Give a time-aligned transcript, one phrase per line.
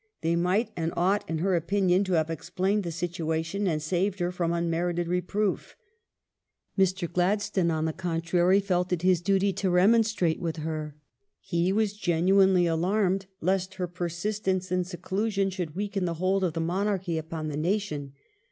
[0.21, 4.31] They might and ought, in her opinion, to have explained the situation and saved her
[4.31, 5.75] fi'om unmerited reproof.
[6.75, 7.07] Mr.
[7.07, 10.93] Gladstone, on the contrary, felt it his duty to remonstrate with her.^
[11.39, 16.59] He was genuinely alarmed lest her persistence in seclusion should weaken the hold of the
[16.61, 18.13] Monarchy upon the nation.